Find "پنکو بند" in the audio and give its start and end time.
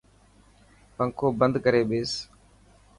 0.95-1.55